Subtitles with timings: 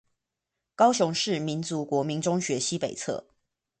[0.73, 3.23] 高雄市立民族國民中學西北側